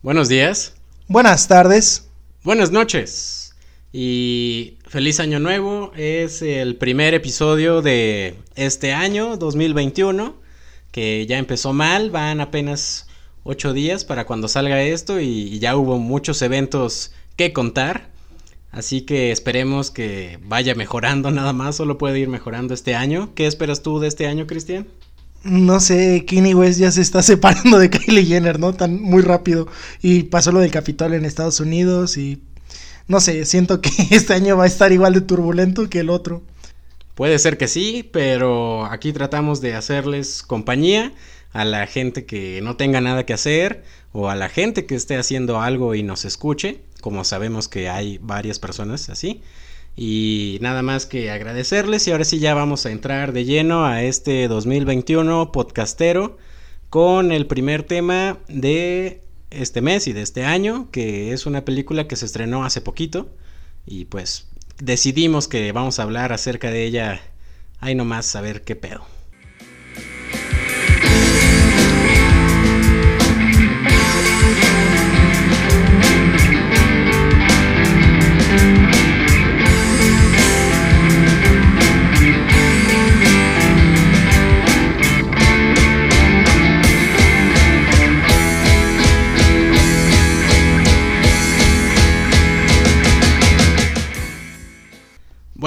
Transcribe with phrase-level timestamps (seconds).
[0.00, 0.74] Buenos días.
[1.08, 2.08] Buenas tardes.
[2.44, 3.56] Buenas noches.
[3.92, 5.90] Y feliz año nuevo.
[5.96, 10.36] Es el primer episodio de este año 2021,
[10.92, 12.12] que ya empezó mal.
[12.12, 13.08] Van apenas
[13.42, 18.10] ocho días para cuando salga esto y ya hubo muchos eventos que contar.
[18.70, 23.34] Así que esperemos que vaya mejorando nada más, solo puede ir mejorando este año.
[23.34, 24.86] ¿Qué esperas tú de este año, Cristian?
[25.44, 28.74] No sé, Kanye West ya se está separando de Kylie Jenner, ¿no?
[28.74, 29.68] Tan muy rápido.
[30.02, 32.42] Y pasó lo del Capitol en Estados Unidos y
[33.06, 36.42] no sé, siento que este año va a estar igual de turbulento que el otro.
[37.14, 41.12] Puede ser que sí, pero aquí tratamos de hacerles compañía
[41.52, 45.16] a la gente que no tenga nada que hacer o a la gente que esté
[45.16, 49.42] haciendo algo y nos escuche, como sabemos que hay varias personas así.
[50.00, 54.04] Y nada más que agradecerles y ahora sí ya vamos a entrar de lleno a
[54.04, 56.38] este 2021 podcastero
[56.88, 62.06] con el primer tema de este mes y de este año, que es una película
[62.06, 63.28] que se estrenó hace poquito
[63.86, 64.46] y pues
[64.80, 67.20] decidimos que vamos a hablar acerca de ella
[67.80, 69.17] ahí nomás a ver qué pedo.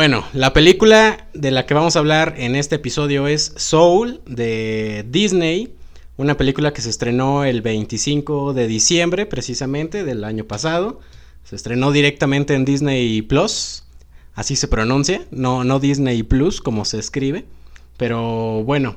[0.01, 5.05] Bueno, la película de la que vamos a hablar en este episodio es Soul de
[5.07, 5.75] Disney,
[6.17, 11.01] una película que se estrenó el 25 de diciembre precisamente del año pasado.
[11.43, 13.83] Se estrenó directamente en Disney Plus,
[14.33, 17.45] así se pronuncia, no, no Disney Plus como se escribe,
[17.97, 18.95] pero bueno,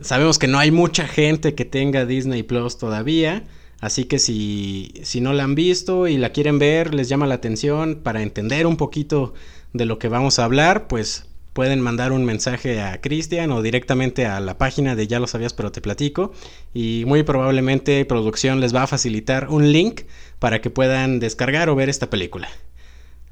[0.00, 3.42] sabemos que no hay mucha gente que tenga Disney Plus todavía.
[3.78, 7.34] Así que si, si no la han visto y la quieren ver, les llama la
[7.34, 9.34] atención para entender un poquito
[9.72, 11.26] de lo que vamos a hablar, pues
[11.56, 15.54] pueden mandar un mensaje a Cristian o directamente a la página de Ya lo sabías
[15.54, 16.34] pero te platico
[16.74, 20.02] y muy probablemente producción les va a facilitar un link
[20.38, 22.46] para que puedan descargar o ver esta película.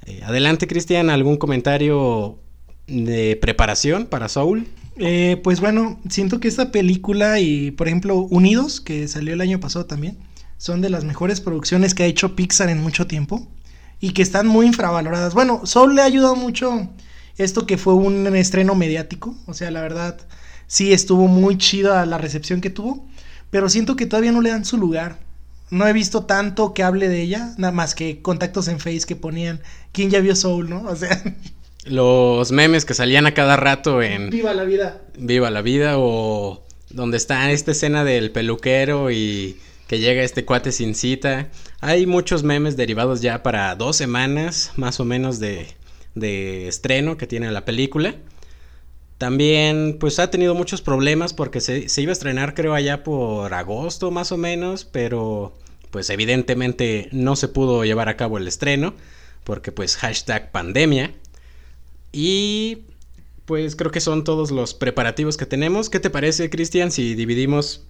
[0.07, 2.39] Eh, adelante Cristian, ¿algún comentario
[2.87, 4.69] de preparación para Soul?
[4.97, 9.61] Eh, pues bueno, siento que esta película y por ejemplo Unidos, que salió el año
[9.61, 10.17] pasado también,
[10.57, 13.47] son de las mejores producciones que ha hecho Pixar en mucho tiempo
[14.05, 15.33] y que están muy infravaloradas.
[15.33, 16.91] Bueno, Soul le ha ayudado mucho
[17.39, 20.21] esto que fue un estreno mediático, o sea, la verdad
[20.67, 23.09] sí estuvo muy chida la recepción que tuvo,
[23.49, 25.21] pero siento que todavía no le dan su lugar.
[25.71, 29.17] No he visto tanto que hable de ella, nada más que contactos en Face que
[29.17, 30.83] ponían quién ya vio Soul, ¿no?
[30.87, 31.23] O sea,
[31.87, 35.01] los memes que salían a cada rato en Viva la vida.
[35.17, 39.57] Viva la vida o donde está esta escena del peluquero y
[39.99, 41.49] llega este cuate sin cita.
[41.81, 45.69] Hay muchos memes derivados ya para dos semanas más o menos de,
[46.15, 48.15] de estreno que tiene la película.
[49.19, 53.55] También pues ha tenido muchos problemas porque se, se, iba a estrenar creo allá por
[53.55, 55.55] agosto más o menos, pero
[55.91, 58.95] pues evidentemente no se pudo llevar a cabo el estreno
[59.45, 61.13] porque pues hashtag pandemia.
[62.13, 62.85] Y
[63.45, 65.91] pues creo que son todos los preparativos que tenemos.
[65.91, 67.85] ¿Qué te parece Cristian si dividimos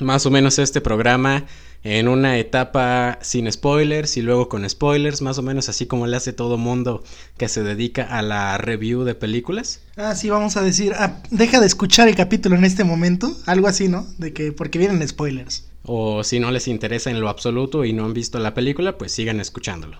[0.00, 1.46] más o menos este programa
[1.84, 6.16] en una etapa sin spoilers y luego con spoilers, más o menos así como le
[6.16, 7.02] hace todo mundo
[7.36, 9.80] que se dedica a la review de películas.
[9.96, 13.68] Ah, sí, vamos a decir, ah, deja de escuchar el capítulo en este momento, algo
[13.68, 14.06] así, ¿no?
[14.18, 15.68] De que porque vienen spoilers.
[15.84, 19.12] O si no les interesa en lo absoluto y no han visto la película, pues
[19.12, 19.98] sigan escuchándolo.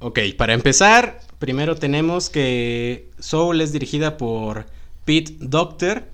[0.00, 4.66] Ok, para empezar, primero tenemos que Soul es dirigida por
[5.04, 6.04] Pete Doctor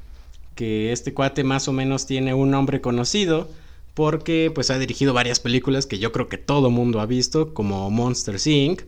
[0.56, 3.49] que este cuate más o menos tiene un nombre conocido
[3.94, 7.89] porque pues ha dirigido varias películas que yo creo que todo mundo ha visto como
[7.91, 8.83] Monster Inc.,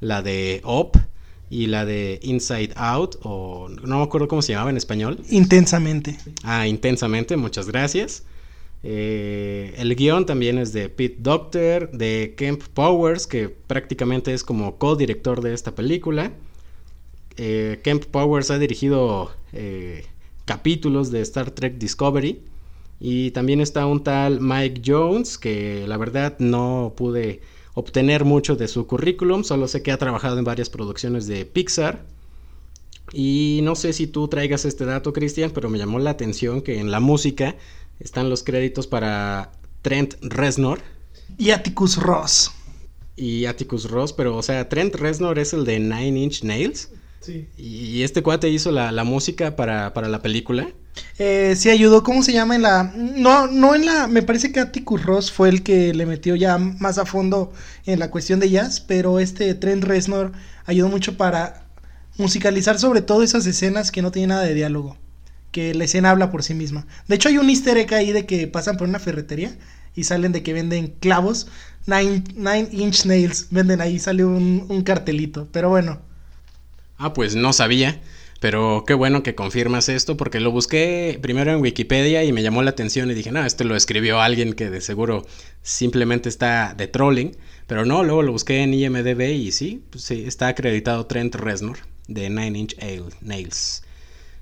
[0.00, 1.00] la de Up
[1.48, 5.20] y la de Inside Out o no me acuerdo cómo se llamaba en español.
[5.30, 6.18] Intensamente.
[6.42, 8.24] Ah, intensamente, muchas gracias.
[8.84, 14.76] Eh, el guion también es de Pete Doctor, de Kemp Powers, que prácticamente es como
[14.76, 16.32] co-director de esta película.
[17.36, 20.06] Eh, Kemp Powers ha dirigido eh,
[20.44, 22.42] capítulos de Star Trek Discovery.
[23.00, 27.40] Y también está un tal Mike Jones, que la verdad no pude
[27.74, 32.04] obtener mucho de su currículum, solo sé que ha trabajado en varias producciones de Pixar.
[33.12, 36.78] Y no sé si tú traigas este dato, Cristian, pero me llamó la atención que
[36.78, 37.56] en la música
[37.98, 39.52] están los créditos para
[39.82, 40.80] Trent Reznor.
[41.38, 42.52] Y Atticus Ross.
[43.16, 46.90] Y Atticus Ross, pero o sea, Trent Reznor es el de Nine Inch Nails.
[47.56, 50.68] Y este cuate hizo la, música para, la película.
[51.18, 52.54] Eh, sí ayudó, ¿cómo se llama?
[52.54, 52.92] En la.
[52.94, 54.06] No, no en la.
[54.08, 57.52] Me parece que Atticus Ross fue el que le metió ya más a fondo
[57.86, 60.32] en la cuestión de jazz, pero este Trent Reznor
[60.66, 61.66] ayudó mucho para
[62.18, 64.96] musicalizar sobre todo esas escenas que no tienen nada de diálogo.
[65.50, 66.86] Que la escena habla por sí misma.
[67.08, 69.56] De hecho, hay un easter egg ahí de que pasan por una ferretería
[69.94, 71.46] y salen de que venden clavos.
[71.86, 72.24] Nine,
[72.72, 73.48] inch nails.
[73.50, 75.48] Venden ahí, sale un, un cartelito.
[75.52, 76.11] Pero bueno.
[77.02, 78.00] Ah, pues no sabía.
[78.38, 82.62] Pero qué bueno que confirmas esto porque lo busqué primero en Wikipedia y me llamó
[82.62, 85.26] la atención y dije, no, esto lo escribió alguien que de seguro
[85.62, 87.36] simplemente está de trolling.
[87.66, 91.78] Pero no, luego lo busqué en IMDB y sí, pues sí, está acreditado Trent Reznor
[92.06, 92.76] de Nine Inch
[93.20, 93.82] Nails.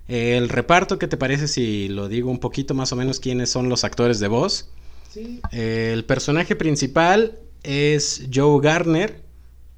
[0.06, 3.70] El reparto, ¿qué te parece si lo digo un poquito más o menos quiénes son
[3.70, 4.68] los actores de voz?
[5.10, 5.40] Sí.
[5.50, 9.22] El personaje principal es Joe Garner,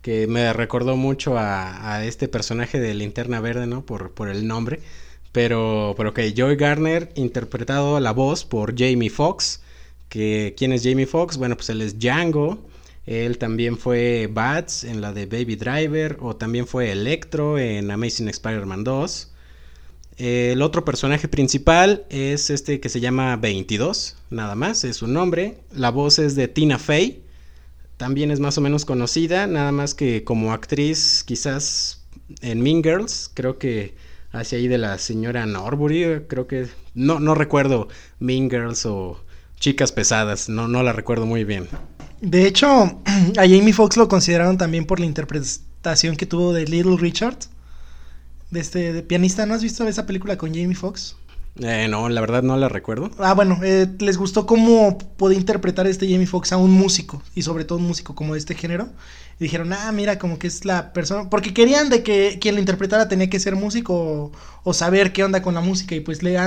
[0.02, 3.86] que me recordó mucho a, este personaje de Linterna Verde, ¿no?
[3.86, 4.80] Por, el nombre.
[5.30, 9.62] Pero, pero que Joey Garner, interpretado la voz por Jamie Foxx.
[10.08, 11.38] Que, ¿Quién es Jamie Foxx?
[11.38, 12.58] Bueno, pues él es Django.
[13.06, 16.18] Él también fue Bats en la de Baby Driver.
[16.20, 19.32] O también fue Electro en Amazing Spider-Man 2.
[20.18, 25.58] El otro personaje principal es este que se llama 22, nada más, es su nombre.
[25.72, 27.22] La voz es de Tina Fey
[28.02, 32.02] también es más o menos conocida, nada más que como actriz quizás
[32.40, 33.94] en Mean Girls, creo que
[34.32, 36.66] hacia ahí de la señora Norbury, creo que
[36.96, 37.86] no, no recuerdo
[38.18, 39.24] Mean Girls o
[39.60, 41.68] Chicas Pesadas, no, no la recuerdo muy bien.
[42.20, 42.66] De hecho,
[43.38, 47.38] a Jamie Foxx lo consideraron también por la interpretación que tuvo de Little Richard,
[48.50, 49.46] de este de pianista.
[49.46, 51.14] ¿No has visto esa película con Jamie Foxx?
[51.60, 53.10] Eh, no, la verdad no la recuerdo.
[53.18, 57.42] Ah, bueno, eh, les gustó cómo podía interpretar este Jamie Foxx a un músico, y
[57.42, 58.88] sobre todo un músico como de este género.
[59.38, 61.28] Y dijeron, ah, mira, como que es la persona.
[61.28, 64.32] Porque querían de que quien lo interpretara tenía que ser músico
[64.64, 65.94] o, saber qué onda con la música.
[65.94, 66.38] Y pues le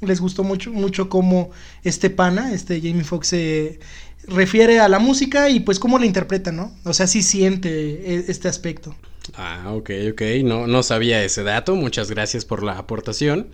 [0.00, 1.50] les gustó mucho, mucho cómo
[1.84, 3.80] este pana, este Jamie Foxx, se
[4.26, 6.72] refiere a la música y pues cómo la interpreta, ¿no?
[6.84, 8.94] O sea, sí siente e, este aspecto.
[9.34, 10.22] Ah, ok, ok.
[10.44, 11.74] No, no sabía ese dato.
[11.74, 13.48] Muchas gracias por la aportación.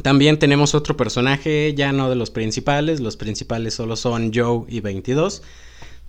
[0.00, 4.80] También tenemos otro personaje, ya no de los principales, los principales solo son Joe y
[4.80, 5.42] 22.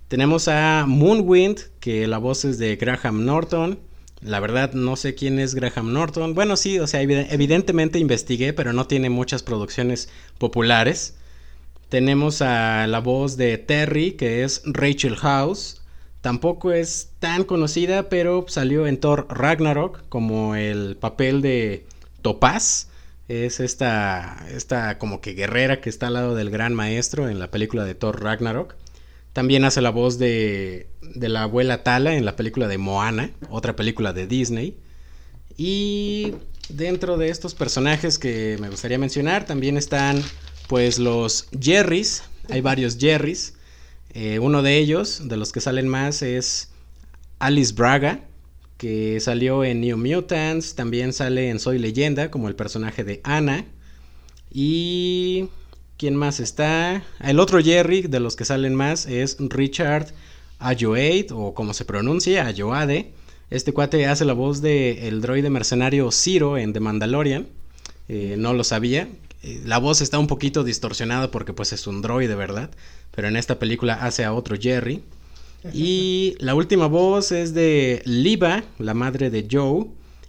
[0.08, 3.78] Tenemos a Moonwind, que la voz es de Graham Norton.
[4.22, 6.34] La verdad no sé quién es Graham Norton.
[6.34, 10.08] Bueno, sí, o sea, evidentemente investigué, pero no tiene muchas producciones
[10.38, 11.16] populares.
[11.90, 15.82] Tenemos a la voz de Terry, que es Rachel House.
[16.22, 21.86] Tampoco es tan conocida, pero salió en Thor Ragnarok como el papel de
[22.22, 22.88] Topaz.
[23.28, 27.50] Es esta, esta como que guerrera que está al lado del gran maestro en la
[27.50, 28.76] película de Thor Ragnarok.
[29.32, 33.74] También hace la voz de, de la abuela Tala en la película de Moana, otra
[33.76, 34.76] película de Disney.
[35.56, 36.34] Y
[36.68, 40.22] dentro de estos personajes que me gustaría mencionar también están
[40.68, 42.24] pues los Jerrys.
[42.50, 43.54] Hay varios Jerrys.
[44.10, 46.70] Eh, uno de ellos, de los que salen más, es
[47.38, 48.20] Alice Braga,
[48.84, 53.64] que salió en New Mutants, también sale en Soy Leyenda como el personaje de Anna.
[54.52, 55.48] Y
[55.96, 57.02] ¿quién más está?
[57.18, 60.12] El otro Jerry de los que salen más es Richard
[60.58, 63.14] Ayoade o como se pronuncia, Ayoade.
[63.48, 67.46] Este cuate hace la voz de el droide mercenario Zero en The Mandalorian.
[68.08, 69.08] Eh, no lo sabía.
[69.42, 72.68] Eh, la voz está un poquito distorsionada porque pues es un droide, ¿verdad?
[73.12, 75.02] Pero en esta película hace a otro Jerry.
[75.72, 79.86] Y la última voz es de Liva, la madre de Joe.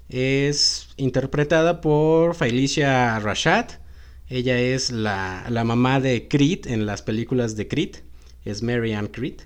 [0.07, 3.65] Es interpretada por Felicia Rashad.
[4.29, 7.97] Ella es la, mamá de Creed en las películas de Creed.
[8.45, 9.41] Es Mary Ann Creed.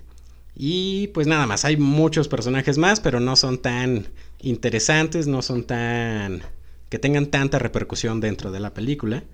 [0.54, 4.08] Y pues nada más, hay muchos personajes más, pero no son tan
[4.40, 6.42] interesantes, no son tan...
[6.88, 9.24] que tengan tanta repercusión dentro de la película.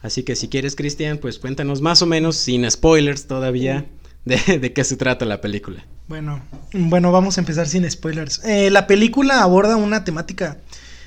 [0.00, 3.86] Así que si quieres, Cristian, pues cuéntanos más o menos, sin spoilers todavía,
[4.24, 5.84] de qué se trata la película.
[6.08, 8.42] Bueno, bueno, vamos a empezar sin spoilers.
[8.44, 10.58] Eh, la película aborda una temática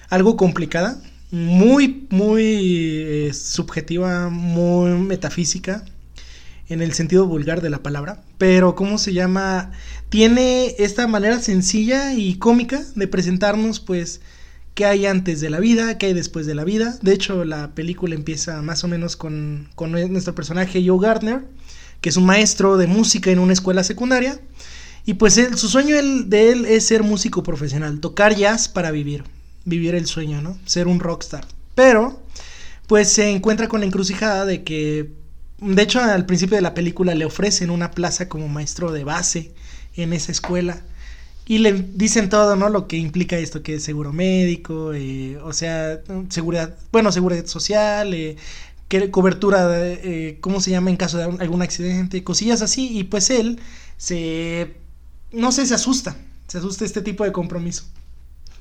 [0.10, 5.84] algo complicada, muy, muy eh, subjetiva, muy metafísica,
[6.70, 9.72] en el sentido vulgar de la palabra, pero ¿cómo se llama?
[10.10, 14.22] Tiene esta manera sencilla y cómica de presentarnos, pues,
[14.74, 16.98] qué hay antes de la vida, qué hay después de la vida.
[17.02, 21.46] De hecho, la película empieza más o menos con, con nuestro personaje Joe Gardner,
[22.02, 24.40] que es un maestro de música en una escuela secundaria
[25.08, 29.24] y pues él, su sueño de él es ser músico profesional, tocar jazz para vivir,
[29.64, 30.60] vivir el sueño, ¿no?
[30.66, 31.48] Ser un rockstar.
[31.76, 32.22] Pero,
[32.88, 35.14] pues se encuentra con la encrucijada de que,
[35.60, 39.54] de hecho al principio de la película le ofrecen una plaza como maestro de base
[39.96, 40.82] en esa escuela.
[41.46, 42.68] y le dicen todo, ¿no?
[42.68, 48.14] Lo que implica esto, que es seguro médico, eh, o sea, seguridad, bueno, seguridad social,
[48.14, 48.36] eh,
[48.88, 52.24] que cobertura, de, eh, ¿cómo se llama en caso de algún accidente?
[52.24, 53.60] Cosillas así, y pues él
[53.98, 54.76] se,
[55.32, 56.18] no sé, se asusta,
[56.48, 57.84] se asusta este tipo de compromiso.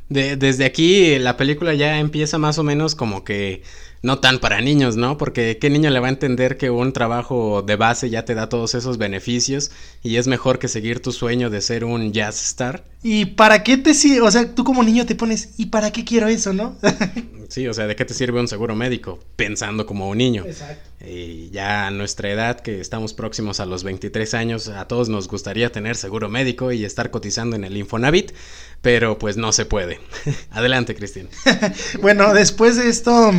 [0.09, 3.63] De, desde aquí la película ya empieza más o menos como que
[4.03, 5.19] no tan para niños, ¿no?
[5.19, 8.49] Porque qué niño le va a entender que un trabajo de base ya te da
[8.49, 9.71] todos esos beneficios
[10.03, 12.85] y es mejor que seguir tu sueño de ser un jazz star.
[13.03, 14.23] ¿Y para qué te sirve?
[14.23, 16.77] O sea, tú como niño te pones, ¿y para qué quiero eso, no?
[17.49, 19.21] sí, o sea, ¿de qué te sirve un seguro médico?
[19.37, 20.45] Pensando como un niño.
[20.47, 20.91] Exacto.
[21.07, 25.29] Y ya a nuestra edad, que estamos próximos a los 23 años, a todos nos
[25.29, 28.33] gustaría tener seguro médico y estar cotizando en el Infonavit,
[28.83, 30.01] pero pues no se puede.
[30.51, 31.29] Adelante, Cristian.
[32.01, 33.33] bueno, después de esto,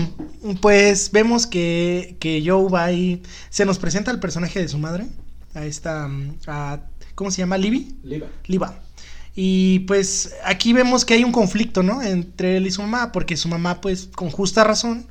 [0.55, 5.07] pues vemos que, que Joe va y se nos presenta el personaje de su madre,
[5.53, 6.09] a esta,
[6.47, 6.79] a,
[7.15, 7.57] ¿cómo se llama?
[7.57, 7.95] ¿Libby?
[8.03, 8.27] Liva.
[8.45, 8.79] Liva.
[9.35, 12.01] Y pues aquí vemos que hay un conflicto, ¿no?
[12.01, 15.05] Entre él y su mamá, porque su mamá, pues, con justa razón,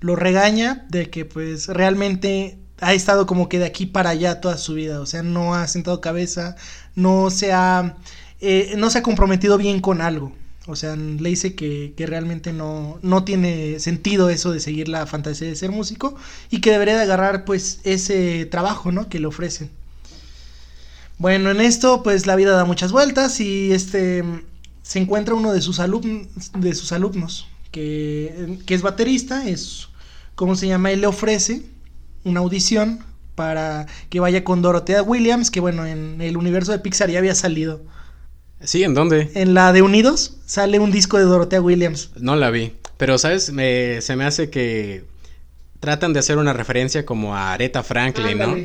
[0.00, 4.58] lo regaña de que, pues, realmente ha estado como que de aquí para allá toda
[4.58, 6.56] su vida, o sea, no ha sentado cabeza,
[6.94, 7.96] no se ha,
[8.40, 10.32] eh, no se ha comprometido bien con algo.
[10.66, 15.06] O sea, le dice que, que, realmente no, no tiene sentido eso de seguir la
[15.06, 16.16] fantasía de ser músico
[16.50, 19.08] y que debería de agarrar pues ese trabajo, ¿no?
[19.08, 19.70] Que le ofrecen.
[21.18, 24.24] Bueno, en esto pues la vida da muchas vueltas y este
[24.82, 29.88] se encuentra uno de sus, alumnos, de sus alumnos que, que, es baterista, es,
[30.34, 30.92] ¿cómo se llama?
[30.92, 31.62] Él le ofrece
[32.24, 33.00] una audición
[33.34, 37.34] para que vaya con Dorothea Williams, que bueno, en el universo de Pixar ya había
[37.34, 37.82] salido.
[38.60, 39.30] Sí, ¿en dónde?
[39.34, 42.10] En la de Unidos sale un disco de Dorothea Williams.
[42.16, 45.04] No la vi, pero sabes, me, se me hace que
[45.80, 48.56] tratan de hacer una referencia como a Aretha Franklin, ¿no?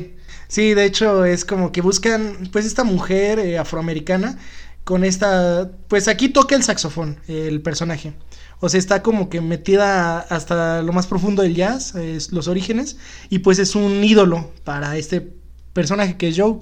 [0.48, 4.38] Sí, de hecho es como que buscan pues esta mujer eh, afroamericana
[4.84, 8.14] con esta, pues aquí toca el saxofón, el personaje.
[8.60, 11.94] O sea, está como que metida hasta lo más profundo del jazz,
[12.30, 12.96] los orígenes,
[13.28, 15.32] y pues es un ídolo para este
[15.72, 16.58] personaje que es Joe.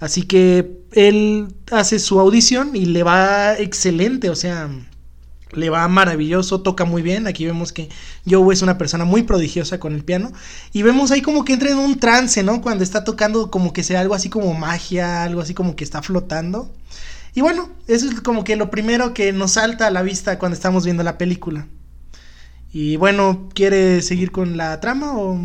[0.00, 4.70] Así que él hace su audición y le va excelente, o sea,
[5.52, 7.26] le va maravilloso, toca muy bien.
[7.26, 7.88] Aquí vemos que
[8.28, 10.32] Joe es una persona muy prodigiosa con el piano.
[10.72, 12.62] Y vemos ahí como que entra en un trance, ¿no?
[12.62, 16.02] Cuando está tocando como que sea algo así como magia, algo así como que está
[16.02, 16.72] flotando.
[17.34, 20.54] Y bueno, eso es como que lo primero que nos salta a la vista cuando
[20.54, 21.66] estamos viendo la película.
[22.72, 25.40] Y bueno, ¿quiere seguir con la trama o...?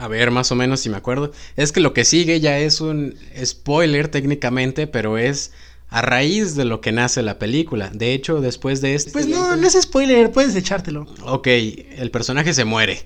[0.00, 1.30] A ver, más o menos si me acuerdo.
[1.56, 5.52] Es que lo que sigue ya es un spoiler técnicamente, pero es
[5.90, 7.90] a raíz de lo que nace la película.
[7.92, 9.10] De hecho, después de este...
[9.10, 11.06] Pues no, no es spoiler, puedes echártelo.
[11.24, 13.02] Ok, el personaje se muere.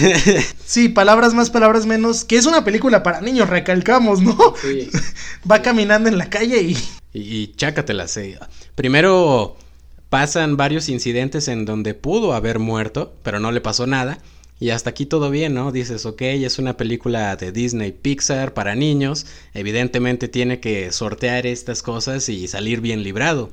[0.66, 4.36] sí, palabras más, palabras menos, que es una película para niños, recalcamos, ¿no?
[4.60, 4.90] Sí.
[5.48, 6.76] Va caminando en la calle y...
[7.12, 8.18] Y, y chácatelas.
[8.74, 9.56] Primero
[10.08, 14.18] pasan varios incidentes en donde pudo haber muerto, pero no le pasó nada.
[14.62, 15.72] Y hasta aquí todo bien, ¿no?
[15.72, 21.82] Dices, ok, es una película de Disney Pixar para niños, evidentemente tiene que sortear estas
[21.82, 23.50] cosas y salir bien librado.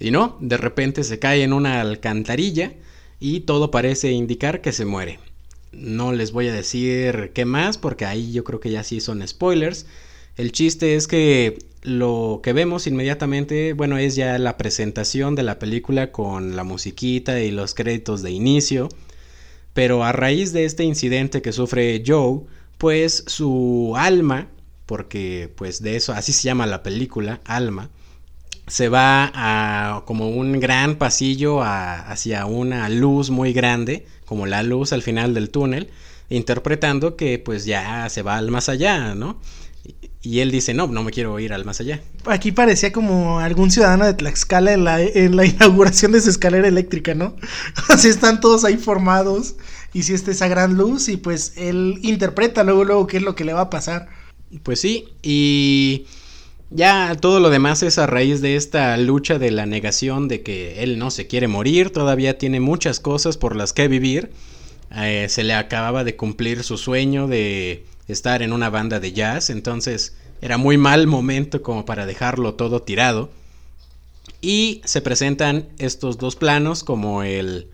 [0.00, 2.72] Y no, de repente se cae en una alcantarilla
[3.20, 5.18] y todo parece indicar que se muere.
[5.72, 9.28] No les voy a decir qué más porque ahí yo creo que ya sí son
[9.28, 9.84] spoilers.
[10.38, 15.58] El chiste es que lo que vemos inmediatamente, bueno, es ya la presentación de la
[15.58, 18.88] película con la musiquita y los créditos de inicio
[19.76, 22.40] pero a raíz de este incidente que sufre Joe,
[22.78, 24.48] pues su alma,
[24.86, 27.90] porque pues de eso, así se llama la película, alma,
[28.66, 34.94] se va a como un gran pasillo hacia una luz muy grande, como la luz
[34.94, 35.90] al final del túnel,
[36.30, 39.38] interpretando que pues ya se va al más allá, ¿no?
[40.22, 42.00] Y él dice, no, no me quiero ir al más allá.
[42.24, 46.66] Aquí parecía como algún ciudadano de Tlaxcala en la, en la inauguración de su escalera
[46.66, 47.36] eléctrica, ¿no?
[47.88, 49.54] Así están todos ahí formados
[49.92, 53.34] y si está esa gran luz y pues él interpreta luego, luego qué es lo
[53.34, 54.08] que le va a pasar.
[54.62, 56.06] Pues sí, y
[56.70, 60.82] ya todo lo demás es a raíz de esta lucha de la negación de que
[60.82, 64.30] él no se quiere morir, todavía tiene muchas cosas por las que vivir.
[64.94, 69.50] Eh, se le acababa de cumplir su sueño de estar en una banda de jazz,
[69.50, 73.30] entonces era muy mal momento como para dejarlo todo tirado.
[74.40, 77.68] Y se presentan estos dos planos como el,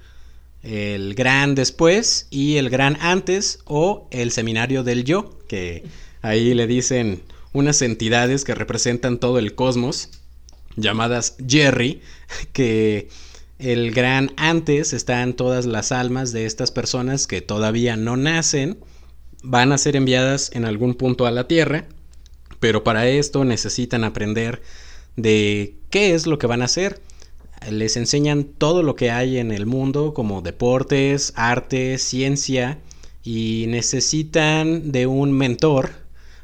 [0.63, 5.85] el gran después y el gran antes o el seminario del yo, que
[6.23, 7.23] ahí le dicen
[7.53, 10.11] unas entidades que representan todo el cosmos,
[10.77, 12.01] llamadas Jerry,
[12.53, 13.09] que
[13.59, 18.79] el gran antes están todas las almas de estas personas que todavía no nacen
[19.43, 21.87] van a ser enviadas en algún punto a la Tierra,
[22.61, 24.63] pero para esto necesitan aprender
[25.17, 27.01] de qué es lo que van a hacer.
[27.71, 32.79] Les enseñan todo lo que hay en el mundo como deportes, arte, ciencia
[33.23, 35.91] y necesitan de un mentor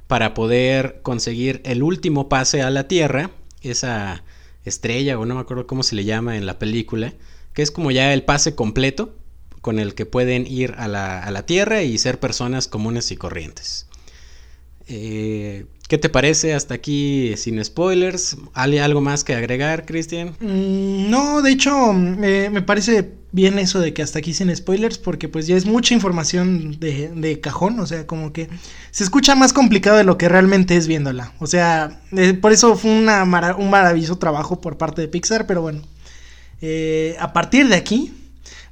[0.07, 3.31] para poder conseguir el último pase a la Tierra,
[3.63, 4.25] esa
[4.65, 7.15] estrella o no me acuerdo cómo se le llama en la película,
[7.53, 9.18] que es como ya el pase completo
[9.61, 13.17] con el que pueden ir a la, a la Tierra y ser personas comunes y
[13.17, 13.87] corrientes.
[14.87, 18.37] Eh, ¿Qué te parece hasta aquí sin spoilers?
[18.55, 20.37] ¿Hay algo más que agregar, Cristian?
[20.41, 25.29] Mm, no, de hecho, me parece bien eso de que hasta aquí sin spoilers, porque
[25.29, 28.49] pues ya es mucha información de, de, cajón, o sea, como que
[28.91, 31.33] se escucha más complicado de lo que realmente es viéndola.
[31.39, 33.25] O sea, eh, por eso fue una
[33.57, 35.83] un maravilloso trabajo por parte de Pixar, pero bueno,
[36.61, 38.13] eh, a partir de aquí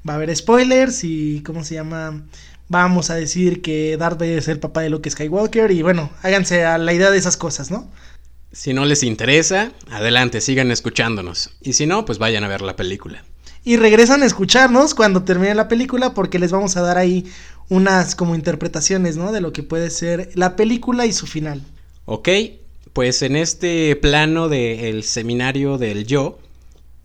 [0.08, 2.22] va a haber spoilers y, ¿cómo se llama?
[2.68, 6.64] vamos a decir que Darth Vader es el papá de Luke Skywalker y bueno, háganse
[6.64, 7.88] a la idea de esas cosas, ¿no?
[8.52, 11.50] Si no les interesa, adelante, sigan escuchándonos.
[11.60, 13.22] Y si no, pues vayan a ver la película.
[13.64, 17.26] Y regresan a escucharnos cuando termine la película porque les vamos a dar ahí
[17.68, 19.32] unas como interpretaciones, ¿no?
[19.32, 21.62] De lo que puede ser la película y su final.
[22.06, 22.28] Ok,
[22.92, 26.38] pues en este plano del seminario del yo,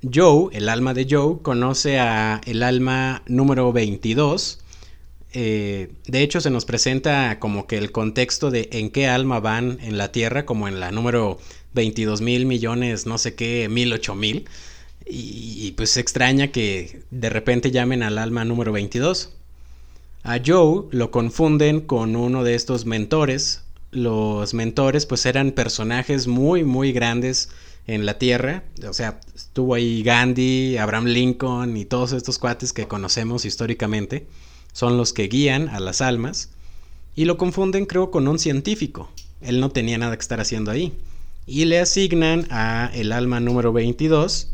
[0.02, 4.62] Joe, el alma de Joe, conoce a el alma número 22,
[5.34, 9.78] eh, de hecho, se nos presenta como que el contexto de en qué alma van
[9.82, 11.40] en la Tierra, como en la número
[11.74, 14.46] 22 mil millones, no sé qué, mil, ocho mil.
[15.06, 19.32] Y, pues se extraña que de repente llamen al alma número 22.
[20.24, 23.64] A Joe lo confunden con uno de estos mentores.
[23.92, 27.50] Los mentores pues eran personajes muy muy grandes
[27.88, 28.64] en la Tierra.
[28.88, 34.28] O sea, estuvo ahí Gandhi, Abraham Lincoln y todos estos cuates que conocemos históricamente
[34.74, 36.50] son los que guían a las almas
[37.16, 39.12] y lo confunden creo con un científico.
[39.42, 40.94] Él no tenía nada que estar haciendo ahí.
[41.46, 44.50] Y le asignan a el alma número 22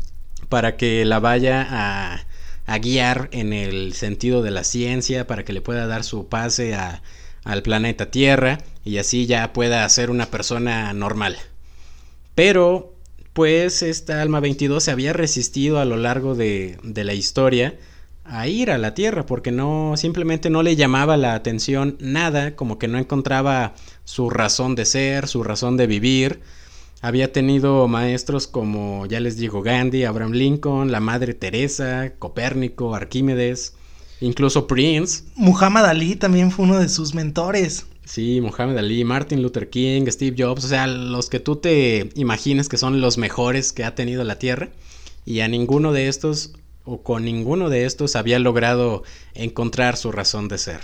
[0.48, 2.26] para que la vaya a,
[2.66, 6.74] a guiar en el sentido de la ciencia, para que le pueda dar su pase
[6.74, 7.02] a,
[7.44, 11.36] al planeta Tierra y así ya pueda ser una persona normal.
[12.34, 12.94] Pero,
[13.32, 17.76] pues, esta alma 22 se había resistido a lo largo de, de la historia
[18.28, 22.78] a ir a la Tierra porque no simplemente no le llamaba la atención nada, como
[22.78, 23.74] que no encontraba
[24.04, 26.40] su razón de ser, su razón de vivir.
[27.00, 33.74] Había tenido maestros como ya les digo Gandhi, Abraham Lincoln, la Madre Teresa, Copérnico, Arquímedes,
[34.20, 35.24] incluso Prince.
[35.36, 37.86] Muhammad Ali también fue uno de sus mentores.
[38.08, 42.70] Sí, Muhammad Ali, Martin Luther King, Steve Jobs, o sea, los que tú te imagines
[42.70, 44.70] que son los mejores que ha tenido la Tierra.
[45.26, 46.54] Y a ninguno de estos
[46.86, 49.02] o con ninguno de estos había logrado
[49.34, 50.80] encontrar su razón de ser.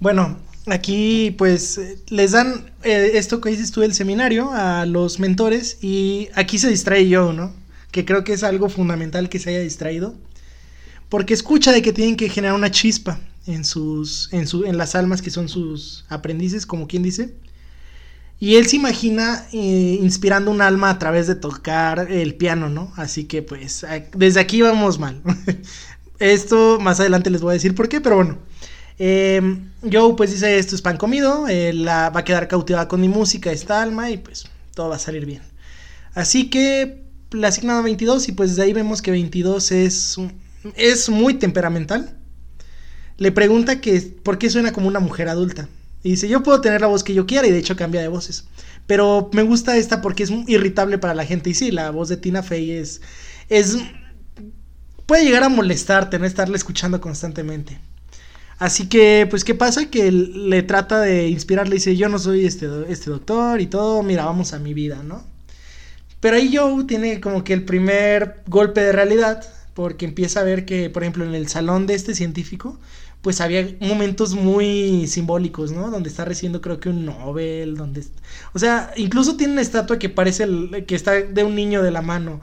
[0.00, 5.76] Bueno, aquí pues les dan eh, esto que dices tú del seminario a los mentores
[5.82, 7.52] y aquí se distrae yo, ¿no?
[7.90, 10.14] Que creo que es algo fundamental que se haya distraído.
[11.08, 14.94] Porque escucha de que tienen que generar una chispa en sus en, su, en las
[14.94, 17.34] almas que son sus aprendices, como quien dice.
[18.40, 22.92] Y él se imagina eh, inspirando un alma a través de tocar el piano, ¿no?
[22.96, 25.20] Así que pues desde aquí vamos mal.
[26.20, 28.38] Esto más adelante les voy a decir por qué, pero bueno.
[29.00, 29.40] Eh,
[29.90, 33.52] Joe pues dice esto es pan comido, la, va a quedar cautivada con mi música
[33.52, 35.42] esta alma y pues todo va a salir bien.
[36.14, 40.16] Así que le asignan a 22 y pues de ahí vemos que 22 es,
[40.76, 42.16] es muy temperamental.
[43.16, 45.68] Le pregunta que por qué suena como una mujer adulta.
[46.02, 48.08] Y dice, yo puedo tener la voz que yo quiera y de hecho cambia de
[48.08, 48.44] voces.
[48.86, 51.50] Pero me gusta esta porque es irritable para la gente.
[51.50, 53.00] Y sí, la voz de Tina Fey es...
[53.48, 53.78] es
[55.06, 57.80] puede llegar a molestarte, no estarle escuchando constantemente.
[58.58, 59.86] Así que, pues, ¿qué pasa?
[59.86, 64.02] Que le trata de inspirarle y dice, yo no soy este, este doctor y todo,
[64.02, 65.24] mira, vamos a mi vida, ¿no?
[66.20, 69.44] Pero ahí Joe tiene como que el primer golpe de realidad,
[69.78, 72.80] porque empieza a ver que, por ejemplo, en el salón de este científico,
[73.22, 75.88] pues había momentos muy simbólicos, ¿no?
[75.92, 78.04] Donde está recibiendo creo que un Nobel, donde...
[78.54, 80.48] O sea, incluso tiene una estatua que parece
[80.84, 82.40] que está de un niño de la mano.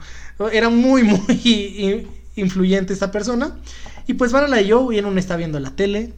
[0.50, 3.54] Era muy, muy influyente esta persona.
[4.06, 6.14] Y pues van a la yo y en una está viendo la tele,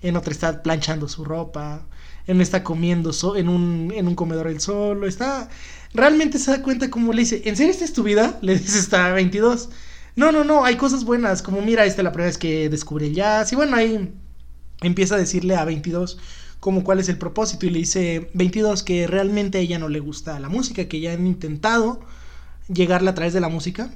[0.00, 1.82] en otra está planchando su ropa,
[2.26, 5.50] en una está comiendo en, un, en un comedor el solo, está...
[5.92, 8.38] Realmente se da cuenta como le dice, ¿en serio esta es tu vida?
[8.42, 9.68] Le dice, está 22.
[10.14, 13.06] No, no, no, hay cosas buenas, como mira, esta es la primera vez que descubre
[13.06, 14.12] el jazz, y bueno, ahí
[14.82, 16.18] empieza a decirle a 22
[16.60, 20.00] como cuál es el propósito, y le dice 22 que realmente a ella no le
[20.00, 22.00] gusta la música, que ya han intentado
[22.72, 23.90] llegarle a través de la música,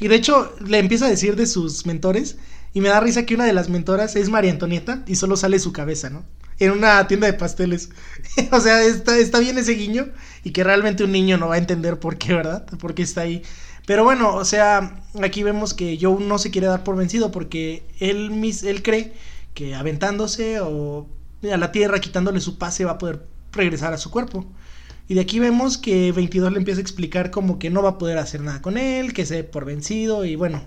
[0.00, 2.38] y de hecho le empieza a decir de sus mentores,
[2.72, 5.58] y me da risa que una de las mentoras es María Antonieta, y solo sale
[5.58, 6.24] su cabeza, ¿no?
[6.60, 7.90] en una tienda de pasteles.
[8.52, 10.08] o sea, está, está bien ese guiño
[10.44, 12.66] y que realmente un niño no va a entender por qué, ¿verdad?
[12.78, 13.42] Por qué está ahí.
[13.90, 17.82] Pero bueno, o sea, aquí vemos que Joe no se quiere dar por vencido porque
[17.98, 18.30] él,
[18.62, 19.14] él cree
[19.52, 21.08] que aventándose o
[21.52, 24.46] a la tierra, quitándole su pase, va a poder regresar a su cuerpo.
[25.08, 27.98] Y de aquí vemos que 22 le empieza a explicar como que no va a
[27.98, 30.62] poder hacer nada con él, que se dé por vencido y bueno.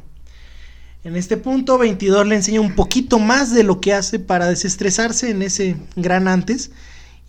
[1.05, 5.29] En este punto 22 le enseña un poquito más de lo que hace para desestresarse
[5.29, 6.71] en ese gran antes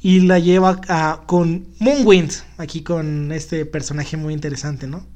[0.02, 5.13] y la lleva a, con Moonwind, aquí con este personaje muy interesante, ¿no?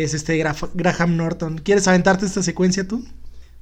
[0.00, 0.42] Es este
[0.74, 1.58] Graham Norton.
[1.58, 3.04] ¿Quieres aventarte esta secuencia tú?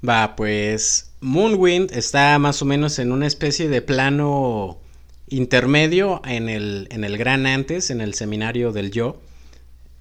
[0.06, 4.78] Va, pues Moonwind está más o menos en una especie de plano
[5.28, 9.20] intermedio en el, en el gran antes, en el seminario del yo.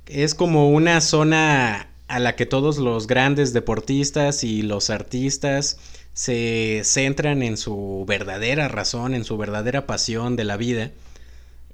[0.06, 5.78] Es como una zona a la que todos los grandes deportistas y los artistas
[6.14, 10.92] se centran en su verdadera razón, en su verdadera pasión de la vida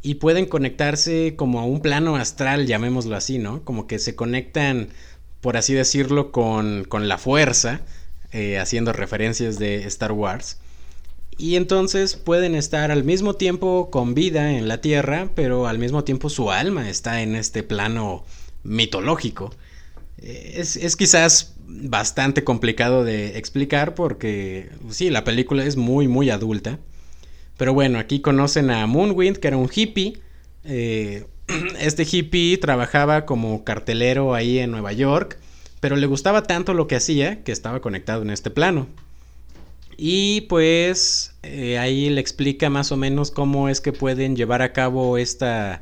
[0.01, 3.63] y pueden conectarse como a un plano astral, llamémoslo así, ¿no?
[3.63, 4.89] Como que se conectan,
[5.41, 7.81] por así decirlo, con, con la fuerza,
[8.31, 10.59] eh, haciendo referencias de Star Wars.
[11.37, 16.03] Y entonces pueden estar al mismo tiempo con vida en la Tierra, pero al mismo
[16.03, 18.25] tiempo su alma está en este plano
[18.63, 19.51] mitológico.
[20.17, 26.79] Eh, es, quizás bastante complicado de explicar porque sí, la película es muy, muy adulta.
[27.59, 30.13] Pero bueno, aquí conocen a Moonwind, que era un hippie.
[30.63, 31.25] Eh,
[31.81, 35.37] este hippie trabajaba como cartelero ahí en Nueva York,
[35.81, 38.87] pero le gustaba tanto lo que hacía que estaba conectado en este plano.
[39.97, 44.71] Y pues eh, ahí le explica más o menos cómo es que pueden llevar a
[44.71, 45.81] cabo esta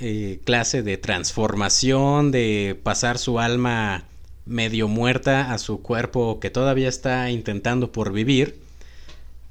[0.00, 4.04] eh, clase de transformación, de pasar su alma
[4.46, 8.58] medio muerta a su cuerpo que todavía está intentando por vivir.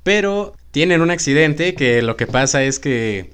[0.01, 3.29] Pero tienen un accidente que lo que pasa es que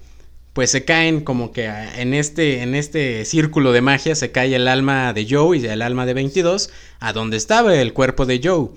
[0.53, 4.67] pues se caen como que en este, en este círculo de magia se cae el
[4.67, 8.67] alma de Joe y el alma de 22 a donde estaba el cuerpo de Joe.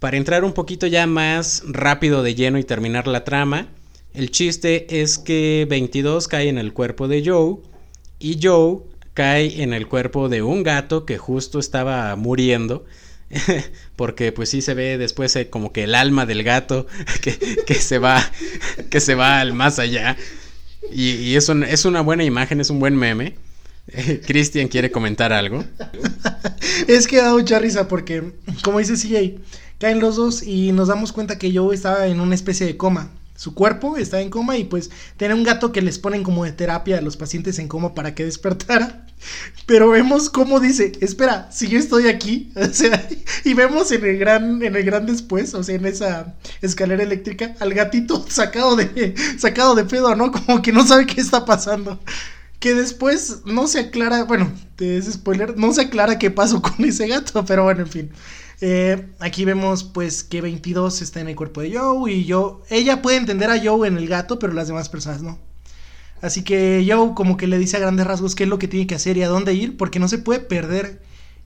[0.00, 3.68] Para entrar un poquito ya más rápido de lleno y terminar la trama,
[4.14, 7.58] el chiste es que 22 cae en el cuerpo de Joe
[8.18, 8.78] y Joe
[9.14, 12.84] cae en el cuerpo de un gato que justo estaba muriendo.
[13.96, 16.86] porque pues sí se ve después eh, como que el alma del gato
[17.66, 18.22] que, se va
[18.90, 20.16] que se va al más allá.
[20.92, 23.36] Y, es, es una buena imagen es un buen meme.
[24.26, 25.64] Cristian quiere comentar algo.
[26.86, 29.40] Es que da mucha risa porque como dice CJ
[29.78, 33.10] caen los dos y nos damos cuenta que Joe estaba en una especie de coma.
[33.34, 36.52] Su cuerpo está en coma y pues tiene un gato que les ponen como de
[36.52, 39.06] terapia a los pacientes en coma para que despertara.
[39.66, 43.08] Pero vemos cómo dice, espera, si yo estoy aquí, o sea,
[43.44, 47.54] y vemos en el gran, en el gran después, o sea, en esa escalera eléctrica,
[47.60, 50.32] al gatito sacado de, sacado de pedo, ¿no?
[50.32, 52.00] Como que no sabe qué está pasando.
[52.58, 57.08] Que después no se aclara, bueno, es spoiler, no se aclara qué pasó con ese
[57.08, 58.10] gato, pero bueno, en fin.
[58.60, 63.02] Eh, aquí vemos pues que 22 está en el cuerpo de Joe y yo, ella
[63.02, 65.51] puede entender a Joe en el gato, pero las demás personas no.
[66.22, 68.86] Así que Joe como que le dice a grandes rasgos qué es lo que tiene
[68.86, 71.02] que hacer y a dónde ir, porque no se puede perder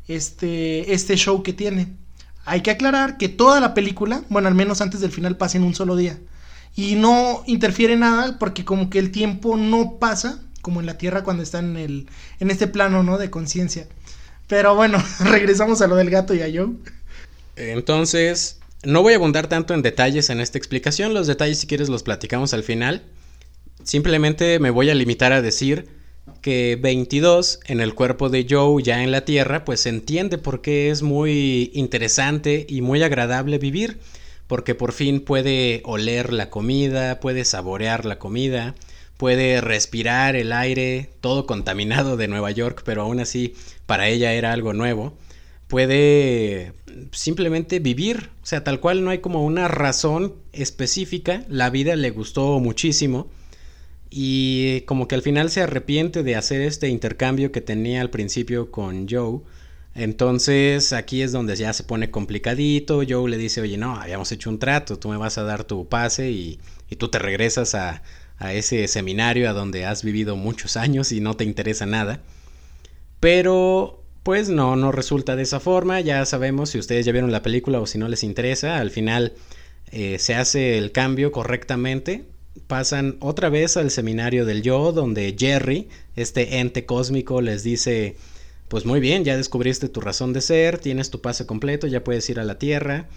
[0.06, 1.88] este, este show que tiene.
[2.44, 5.64] Hay que aclarar que toda la película, bueno, al menos antes del final, pasa en
[5.64, 6.18] un solo día.
[6.76, 11.24] Y no interfiere nada porque como que el tiempo no pasa como en la Tierra
[11.24, 12.06] cuando está en, el,
[12.38, 13.16] en este plano, ¿no?
[13.16, 13.88] De conciencia.
[14.46, 16.74] Pero bueno, regresamos a lo del gato y a Joe.
[17.56, 21.88] Entonces, no voy a abundar tanto en detalles en esta explicación, los detalles si quieres
[21.88, 23.02] los platicamos al final.
[23.86, 25.86] Simplemente me voy a limitar a decir
[26.42, 30.60] que 22 en el cuerpo de Joe ya en la Tierra, pues se entiende por
[30.60, 34.00] qué es muy interesante y muy agradable vivir,
[34.48, 38.74] porque por fin puede oler la comida, puede saborear la comida,
[39.18, 43.54] puede respirar el aire todo contaminado de Nueva York, pero aún así
[43.86, 45.16] para ella era algo nuevo.
[45.68, 46.72] Puede
[47.12, 52.10] simplemente vivir, o sea, tal cual no hay como una razón específica, la vida le
[52.10, 53.30] gustó muchísimo
[54.18, 58.70] y como que al final se arrepiente de hacer este intercambio que tenía al principio
[58.70, 59.40] con Joe.
[59.94, 63.02] Entonces aquí es donde ya se pone complicadito.
[63.06, 65.86] Joe le dice, oye, no, habíamos hecho un trato, tú me vas a dar tu
[65.86, 66.58] pase y,
[66.96, 68.02] tú te regresas a,
[68.38, 72.22] a ese seminario a donde has vivido muchos años y no te interesa nada.
[73.20, 76.00] Pero pues no, no resulta de esa forma.
[76.00, 78.78] Ya sabemos si ustedes ya vieron la película o si no les interesa.
[78.78, 79.34] Al final
[79.92, 82.24] eh, se hace el cambio correctamente.
[82.66, 88.16] Pasan otra vez al seminario del yo, donde Jerry, este ente cósmico, les dice,
[88.68, 92.28] pues muy bien, ya descubriste tu razón de ser, tienes tu pase completo, ya puedes
[92.30, 93.08] ir a la Tierra.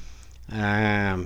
[0.49, 1.17] Ah,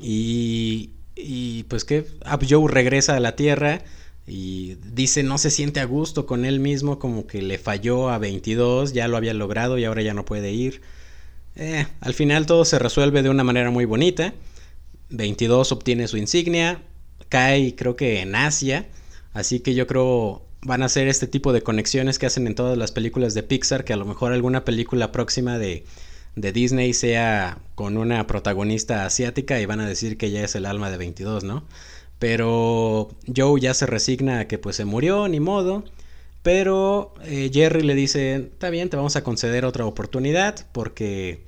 [0.00, 2.06] y y pues que
[2.48, 3.82] Joe regresa a la Tierra
[4.26, 8.18] y dice no se siente a gusto con él mismo, como que le falló a
[8.18, 10.80] 22, ya lo había logrado y ahora ya no puede ir.
[11.56, 14.34] Eh, al final todo se resuelve de una manera muy bonita.
[15.10, 16.82] 22 obtiene su insignia,
[17.34, 18.86] cae creo que en Asia,
[19.32, 22.78] así que yo creo van a ser este tipo de conexiones que hacen en todas
[22.78, 25.84] las películas de Pixar, que a lo mejor alguna película próxima de,
[26.36, 30.64] de Disney sea con una protagonista asiática y van a decir que ya es el
[30.64, 31.64] alma de 22, ¿no?
[32.20, 35.82] Pero Joe ya se resigna a que pues se murió, ni modo.
[36.44, 41.42] Pero eh, Jerry le dice, está bien, te vamos a conceder otra oportunidad porque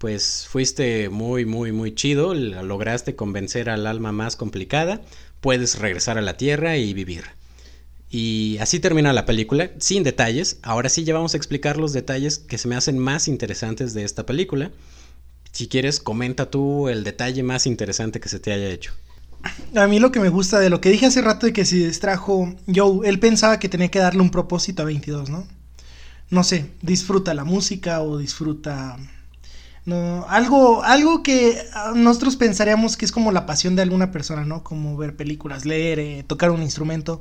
[0.00, 5.02] pues fuiste muy, muy, muy chido, lograste convencer al alma más complicada,
[5.42, 7.24] puedes regresar a la Tierra y vivir.
[8.08, 10.58] Y así termina la película, sin detalles.
[10.62, 14.04] Ahora sí ya vamos a explicar los detalles que se me hacen más interesantes de
[14.04, 14.70] esta película.
[15.52, 18.94] Si quieres, comenta tú el detalle más interesante que se te haya hecho.
[19.76, 21.76] A mí lo que me gusta de lo que dije hace rato de que se
[21.76, 25.46] distrajo Joe, él pensaba que tenía que darle un propósito a 22, ¿no?
[26.30, 28.96] No sé, disfruta la música o disfruta
[29.90, 31.58] no, algo, algo que
[31.96, 34.62] nosotros pensaríamos que es como la pasión de alguna persona, ¿no?
[34.62, 37.20] Como ver películas, leer, eh, tocar un instrumento.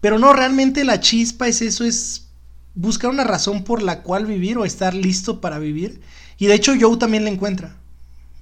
[0.00, 2.26] Pero no, realmente la chispa es eso, es
[2.74, 6.00] buscar una razón por la cual vivir o estar listo para vivir.
[6.36, 7.76] Y de hecho Joe también la encuentra.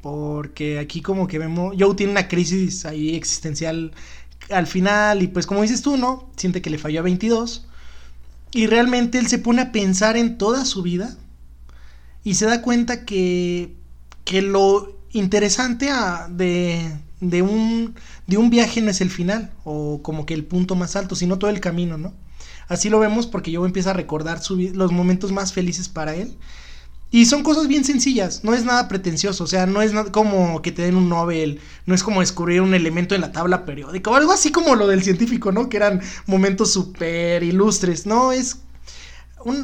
[0.00, 3.92] Porque aquí como que vemos, Joe tiene una crisis ahí existencial
[4.48, 6.30] al final y pues como dices tú, ¿no?
[6.36, 7.66] Siente que le falló a 22
[8.52, 11.18] y realmente él se pone a pensar en toda su vida
[12.26, 13.72] y se da cuenta que,
[14.24, 15.90] que lo interesante
[16.30, 17.94] de, de, un,
[18.26, 21.38] de un viaje no es el final o como que el punto más alto, sino
[21.38, 22.14] todo el camino, ¿no?
[22.66, 26.36] Así lo vemos porque Joe empieza a recordar los momentos más felices para él
[27.12, 30.72] y son cosas bien sencillas, no es nada pretencioso, o sea, no es como que
[30.72, 34.16] te den un Nobel, no es como descubrir un elemento en la tabla periódica, o
[34.16, 35.68] algo así como lo del científico, ¿no?
[35.68, 38.56] Que eran momentos súper ilustres, no, es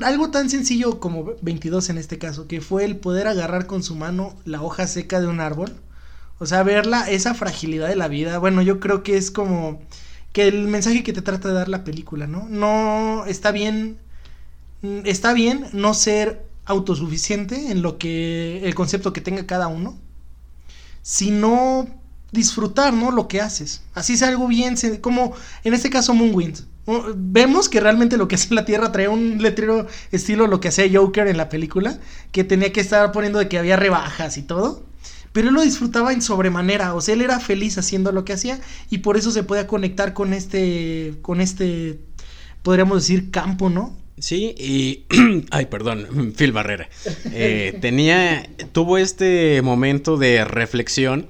[0.02, 3.96] algo tan sencillo como 22 en este caso, que fue el poder agarrar con su
[3.96, 5.72] mano la hoja seca de un árbol,
[6.38, 9.80] o sea, verla, esa fragilidad de la vida, bueno, yo creo que es como
[10.32, 12.48] que el mensaje que te trata de dar la película, ¿no?
[12.48, 13.98] No está bien,
[15.04, 19.98] está bien no ser autosuficiente en lo que el concepto que tenga cada uno,
[21.02, 22.01] sino
[22.32, 23.10] disfrutar, ¿no?
[23.10, 23.82] Lo que haces.
[23.94, 26.60] Así es algo bien, como en este caso Moonwind.
[27.14, 30.90] Vemos que realmente lo que hace la Tierra trae un letrero estilo lo que hacía
[30.92, 32.00] Joker en la película,
[32.32, 34.84] que tenía que estar poniendo de que había rebajas y todo.
[35.32, 38.60] Pero él lo disfrutaba en sobremanera, o sea, él era feliz haciendo lo que hacía
[38.90, 42.00] y por eso se podía conectar con este, con este,
[42.62, 43.96] podríamos decir, campo, ¿no?
[44.18, 45.04] Sí, y.
[45.50, 46.88] Ay, perdón, Phil Barrera.
[47.32, 48.46] Eh, tenía.
[48.72, 51.26] Tuvo este momento de reflexión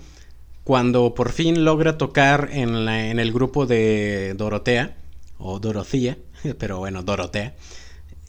[0.64, 4.96] cuando por fin logra tocar en, el grupo de Dorotea,
[5.38, 6.18] o Dorothea,
[6.58, 7.54] pero bueno, Dorotea.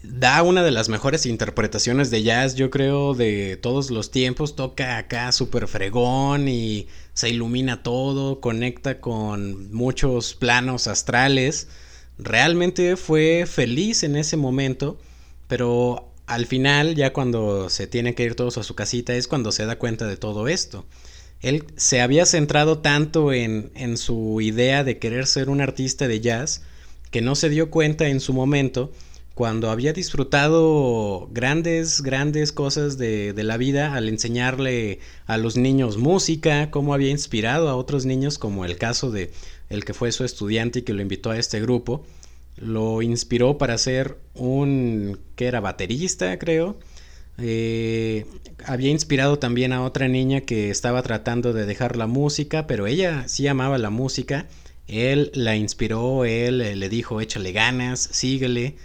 [0.04, 4.56] Da una de las mejores interpretaciones de jazz, yo creo, de todos los tiempos.
[4.56, 11.70] Toca acá súper fregón y se ilumina todo, conecta con muchos planos astrales
[12.18, 14.98] realmente fue feliz en ese momento,
[15.48, 19.52] pero al final, ya cuando se tiene que ir todos a su casita, es cuando
[19.52, 20.86] se da cuenta de todo esto.
[21.44, 26.22] Él se había centrado tanto en, en su idea de querer ser un artista de
[26.22, 26.64] jazz
[27.12, 28.92] que no se dio cuenta en su momento
[29.36, 35.98] cuando había disfrutado grandes, grandes cosas de, de, la vida al enseñarle a los niños
[35.98, 39.32] música, cómo había inspirado a otros niños, como el caso de
[39.70, 42.06] el que fue su estudiante y que lo invitó a este grupo,
[42.58, 46.78] lo inspiró para ser un que era baterista, creo.
[47.38, 48.26] Eh,
[48.66, 53.28] había inspirado también a otra niña que estaba tratando de dejar la música, pero ella
[53.28, 54.48] sí amaba la música.
[54.88, 58.76] Él la inspiró, él le dijo, échale ganas, síguele.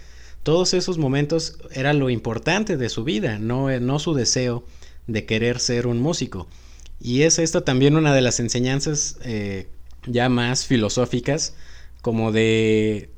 [0.43, 4.63] Todos esos momentos era lo importante de su vida, no, no su deseo
[5.07, 6.47] de querer ser un músico.
[7.01, 9.67] Y es esta también una de las enseñanzas eh,
[10.05, 11.53] ya más filosóficas,
[12.01, 13.09] como de,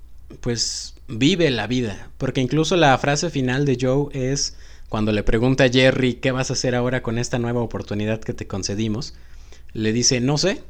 [0.41, 2.09] pues, vive la vida.
[2.17, 4.55] Porque incluso la frase final de Joe es
[4.91, 8.33] cuando le pregunta a Jerry qué vas a hacer ahora con esta nueva oportunidad que
[8.33, 9.13] te concedimos,
[9.71, 10.63] le dice, no sé,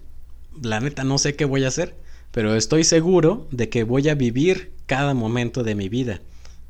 [0.62, 1.96] la neta no sé qué voy a hacer,
[2.30, 6.22] pero estoy seguro de que voy a vivir cada momento de mi vida.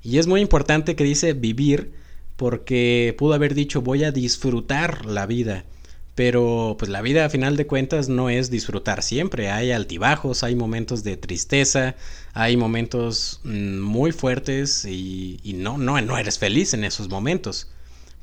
[0.01, 1.91] Y es muy importante que dice vivir
[2.37, 5.65] porque pudo haber dicho voy a disfrutar la vida
[6.15, 10.55] pero pues la vida a final de cuentas no es disfrutar siempre, hay altibajos, hay
[10.55, 11.95] momentos de tristeza,
[12.33, 17.71] hay momentos mm, muy fuertes y, no, no, no eres feliz en esos momentos.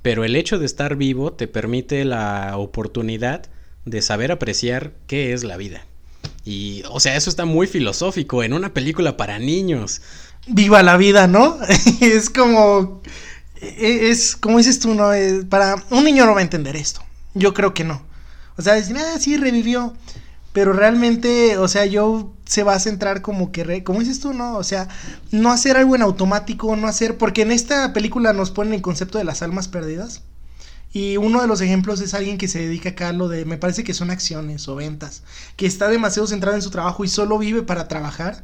[0.02, 3.46] Pero el hecho de estar vivo te permite la oportunidad
[3.84, 5.84] de saber apreciar qué es la vida.
[6.44, 10.02] Y, o sea, eso está muy filosófico en una película para niños.
[10.46, 11.58] Viva la vida, ¿no?
[12.00, 13.02] es como,
[13.60, 15.10] e, es, como dices tú, ¿no?
[15.48, 17.07] para un niño no va a entender esto.
[17.34, 18.02] Yo creo que no.
[18.56, 19.94] O sea, decir, ah, sí, revivió.
[20.52, 24.56] Pero realmente, o sea, yo se va a centrar como que, como dices tú, ¿no?
[24.56, 24.88] O sea,
[25.30, 29.18] no hacer algo en automático, no hacer, porque en esta película nos ponen el concepto
[29.18, 30.22] de las almas perdidas.
[30.92, 33.58] Y uno de los ejemplos es alguien que se dedica acá a lo de, me
[33.58, 35.22] parece que son acciones o ventas,
[35.56, 38.42] que está demasiado centrado en su trabajo y solo vive para trabajar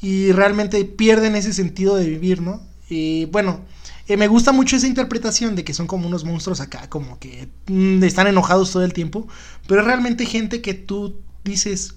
[0.00, 2.62] y realmente pierden ese sentido de vivir, ¿no?
[2.88, 3.60] Y bueno,
[4.08, 7.48] eh, me gusta mucho esa interpretación de que son como unos monstruos acá, como que
[7.66, 9.26] mm, están enojados todo el tiempo,
[9.66, 11.94] pero es realmente gente que tú dices,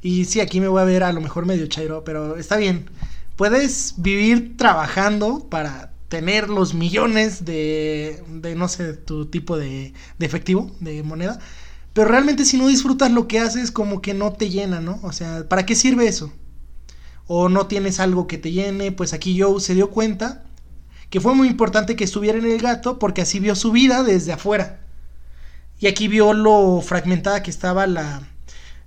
[0.00, 2.90] y sí, aquí me voy a ver a lo mejor medio chairo, pero está bien,
[3.36, 10.26] puedes vivir trabajando para tener los millones de, de no sé, tu tipo de, de
[10.26, 11.38] efectivo, de moneda,
[11.92, 14.98] pero realmente si no disfrutas lo que haces, como que no te llena, ¿no?
[15.02, 16.32] O sea, ¿para qué sirve eso?
[17.26, 20.44] O no tienes algo que te llene, pues aquí Joe se dio cuenta
[21.14, 24.32] que fue muy importante que estuviera en el gato porque así vio su vida desde
[24.32, 24.80] afuera.
[25.78, 28.22] Y aquí vio lo fragmentada que estaba la,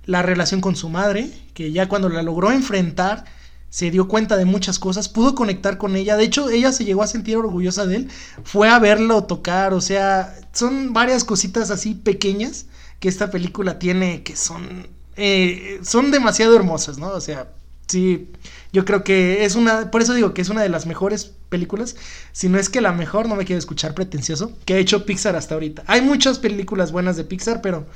[0.04, 3.24] la relación con su madre, que ya cuando la logró enfrentar,
[3.70, 7.02] se dio cuenta de muchas cosas, pudo conectar con ella, de hecho ella se llegó
[7.02, 8.10] a sentir orgullosa de él,
[8.44, 12.66] fue a verlo tocar, o sea, son varias cositas así pequeñas
[13.00, 14.86] que esta película tiene que son,
[15.16, 17.08] eh, son demasiado hermosas, ¿no?
[17.08, 17.48] O sea,
[17.88, 18.28] sí,
[18.72, 21.96] yo creo que es una, por eso digo que es una de las mejores películas,
[22.32, 25.36] si no es que la mejor, no me quiero escuchar pretencioso, que ha hecho Pixar
[25.36, 25.84] hasta ahorita.
[25.86, 27.86] Hay muchas películas buenas de Pixar, pero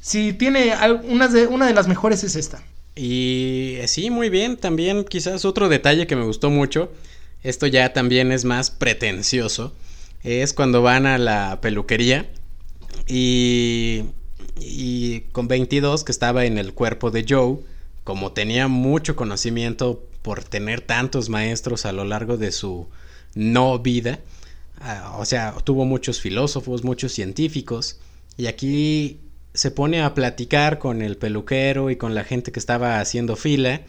[0.00, 0.72] si tiene
[1.04, 2.62] una de, una de las mejores es esta.
[2.94, 6.92] Y eh, sí, muy bien, también quizás otro detalle que me gustó mucho,
[7.42, 9.74] esto ya también es más pretencioso,
[10.22, 12.28] es cuando van a la peluquería
[13.06, 14.04] y,
[14.58, 17.58] y con 22 que estaba en el cuerpo de Joe,
[18.04, 22.88] como tenía mucho conocimiento por tener tantos maestros a lo largo de su
[23.34, 24.20] no vida,
[24.80, 28.00] ah, o sea, tuvo muchos filósofos, muchos científicos,
[28.36, 29.20] y aquí
[29.54, 33.82] se pone a platicar con el peluquero y con la gente que estaba haciendo fila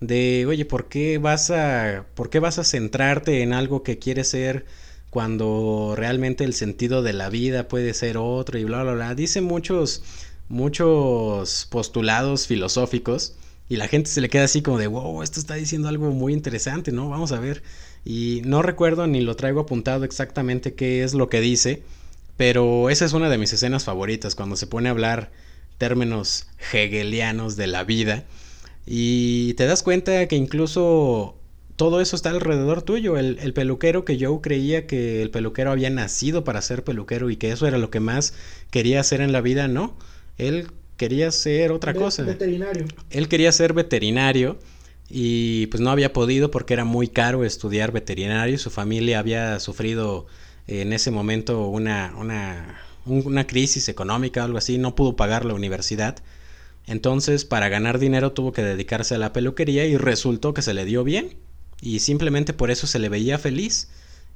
[0.00, 4.28] de, oye, ¿por qué vas a, por qué vas a centrarte en algo que quieres
[4.28, 4.66] ser
[5.10, 9.14] cuando realmente el sentido de la vida puede ser otro y bla, bla, bla?
[9.14, 10.02] Dice muchos,
[10.48, 13.34] muchos postulados filosóficos
[13.68, 16.32] y la gente se le queda así como de, wow, esto está diciendo algo muy
[16.32, 17.08] interesante, ¿no?
[17.10, 17.62] Vamos a ver.
[18.04, 21.82] Y no recuerdo ni lo traigo apuntado exactamente qué es lo que dice,
[22.36, 25.30] pero esa es una de mis escenas favoritas, cuando se pone a hablar
[25.76, 28.24] términos hegelianos de la vida.
[28.86, 31.36] Y te das cuenta que incluso
[31.76, 33.18] todo eso está alrededor tuyo.
[33.18, 37.36] El, el, peluquero que yo creía que el peluquero había nacido para ser peluquero y
[37.36, 38.32] que eso era lo que más
[38.70, 39.94] quería hacer en la vida, no.
[40.38, 42.24] Él quería ser otra cosa.
[42.24, 42.84] Veterinario.
[43.08, 44.58] Él quería ser veterinario
[45.08, 48.58] y pues no había podido porque era muy caro estudiar veterinario.
[48.58, 50.26] Su familia había sufrido
[50.66, 56.16] en ese momento una, una, una crisis económica, algo así, no pudo pagar la universidad.
[56.86, 60.84] Entonces, para ganar dinero tuvo que dedicarse a la peluquería y resultó que se le
[60.84, 61.36] dio bien.
[61.80, 63.88] Y simplemente por eso se le veía feliz.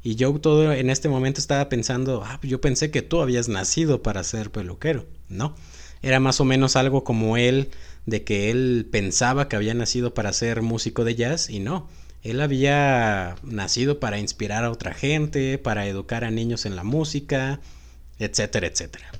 [0.04, 4.02] Y yo todo en este momento estaba pensando, ah, yo pensé que tú habías nacido
[4.02, 5.06] para ser peluquero.
[5.28, 5.54] No,
[6.02, 7.70] era más o menos algo como él,
[8.06, 11.88] de que él pensaba que había nacido para ser músico de jazz y no.
[12.22, 17.60] Él había nacido para inspirar a otra gente, para educar a niños en la música,
[18.18, 19.10] etcétera, etcétera.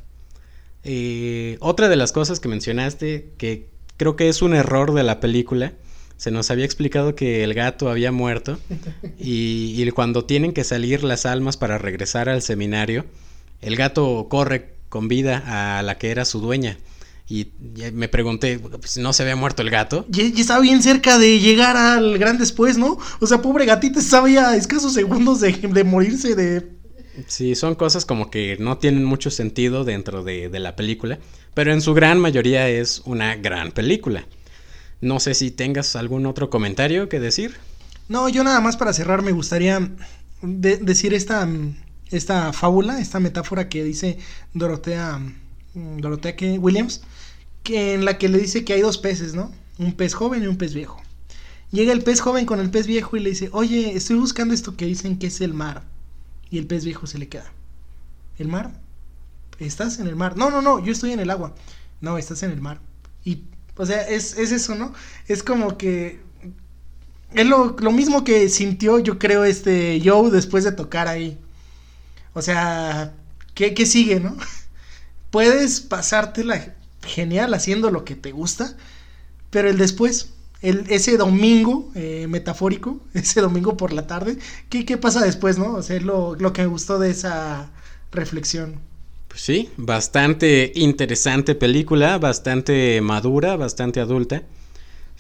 [0.85, 5.21] Eh, otra de las cosas que mencionaste, que creo que es un error de la
[5.21, 5.73] película,
[6.17, 8.59] se nos había explicado que el gato había muerto
[9.19, 13.05] y, y, cuando tienen que salir las almas para regresar al seminario,
[13.61, 16.77] el gato corre con vida a la que era su dueña.
[17.27, 17.49] Y
[17.95, 20.05] me pregunté, pues, ¿no se había muerto el gato?
[20.13, 22.99] Y, estaba bien cerca de llegar al gran después, ¿no?
[23.19, 26.69] O sea, pobre gatita estaba ya a escasos segundos de, de morirse de...
[27.27, 31.19] Sí, son cosas como que no tienen mucho sentido dentro de, de la película,
[31.55, 34.27] pero en su gran mayoría es una gran película.
[35.01, 37.57] No sé si tengas algún otro comentario que decir.
[38.11, 39.91] No, yo nada más para cerrar me gustaría
[40.43, 41.49] de decir esta
[42.13, 44.19] esta fábula, esta metáfora que dice
[44.55, 45.19] Dorotea,
[45.75, 47.03] mm, Dorotea Williams,
[47.63, 49.51] que en la que le dice que hay dos peces, ¿no?
[49.79, 51.03] Un pez joven y un pez viejo.
[51.71, 54.77] Llega el pez joven con el pez viejo y le dice, oye, estoy buscando esto
[54.77, 55.85] que dicen que es el mar.
[56.51, 57.51] Y el pez viejo se le queda.
[58.39, 58.79] ¿El mar?
[59.59, 60.37] ¿Estás en el mar?
[60.37, 61.55] No, no, no, yo estoy en el agua.
[62.01, 62.81] No, estás en el mar.
[63.25, 63.45] Y,
[63.77, 64.93] o sea, es, es eso, ¿no?
[65.29, 66.21] Es como que...
[67.33, 71.39] Es lo, lo mismo que sintió, yo creo, este Joe después de tocar ahí.
[72.35, 73.13] O sea,
[73.55, 74.37] ¿qué, sigue, no?
[75.31, 78.77] Puedes pasártela genial haciendo lo que te gusta,
[79.51, 80.31] pero el después,
[80.61, 85.75] el, ese domingo eh, metafórico, ese domingo por la tarde, ¿qué, qué pasa después, no?
[85.75, 87.71] O sea, lo, lo que me gustó de esa
[88.11, 88.81] reflexión.
[89.29, 94.43] Pues sí, bastante interesante película, bastante madura, bastante adulta.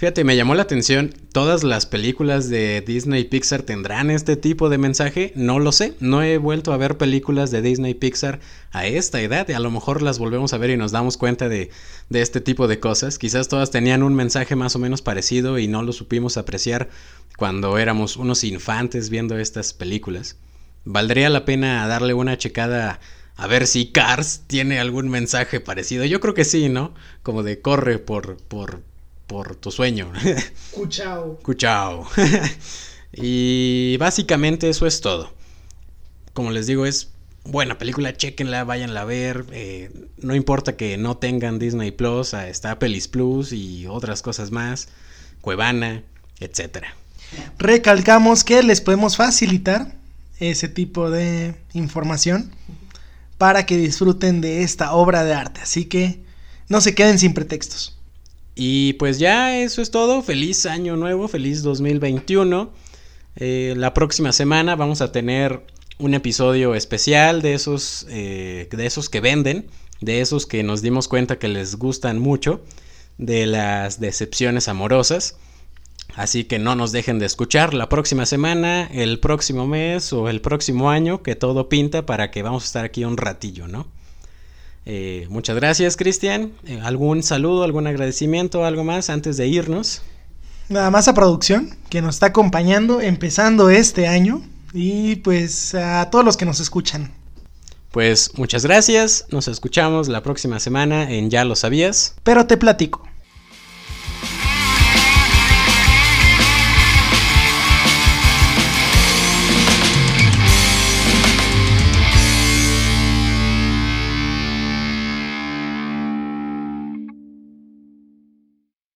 [0.02, 4.76] Fíjate, me llamó la atención, ¿todas las películas de Disney Pixar tendrán este tipo de
[4.76, 5.32] mensaje?
[5.36, 8.40] No lo sé, no he vuelto a ver películas de Disney Pixar
[8.72, 11.48] a esta edad, y a lo mejor las volvemos a ver y nos damos cuenta
[11.48, 11.70] de,
[12.08, 13.16] de este tipo de cosas.
[13.16, 16.88] Quizás todas tenían un mensaje más o menos parecido y no lo supimos apreciar
[17.36, 20.36] cuando éramos unos infantes viendo estas películas.
[20.84, 22.98] Valdría la pena darle una checada
[23.36, 26.04] a ver si Cars tiene algún mensaje parecido.
[26.04, 26.92] Yo creo que sí, ¿no?
[27.22, 28.82] Como de corre por, por,
[29.32, 30.12] por tu sueño.
[30.70, 31.38] Cuchao.
[31.42, 32.06] Cuchao.
[33.12, 35.32] y básicamente eso es todo.
[36.34, 37.10] Como les digo, es
[37.44, 39.46] buena película, chequenla, váyanla a ver.
[39.52, 44.88] Eh, no importa que no tengan Disney Plus, está Pelis Plus y otras cosas más.
[45.40, 46.02] Cuevana,
[46.38, 46.94] etcétera.
[47.58, 49.94] Recalcamos que les podemos facilitar
[50.38, 52.52] ese tipo de información
[53.38, 55.60] para que disfruten de esta obra de arte.
[55.62, 56.22] Así que
[56.68, 57.98] no se queden sin pretextos.
[58.54, 60.22] Y pues ya eso es todo.
[60.22, 62.70] Feliz año nuevo, feliz 2021.
[63.36, 65.64] Eh, la próxima semana vamos a tener
[65.98, 69.66] un episodio especial de esos, eh, de esos que venden,
[70.00, 72.62] de esos que nos dimos cuenta que les gustan mucho,
[73.18, 75.36] de las decepciones amorosas.
[76.14, 80.42] Así que no nos dejen de escuchar la próxima semana, el próximo mes o el
[80.42, 83.86] próximo año, que todo pinta para que vamos a estar aquí un ratillo, ¿no?
[84.84, 86.52] Eh, muchas gracias, Cristian.
[86.66, 90.02] Eh, ¿Algún saludo, algún agradecimiento, algo más antes de irnos?
[90.68, 94.42] Nada más a producción, que nos está acompañando empezando este año.
[94.72, 97.12] Y pues a todos los que nos escuchan.
[97.90, 102.14] Pues muchas gracias, nos escuchamos la próxima semana en Ya lo sabías.
[102.22, 103.11] Pero te platico.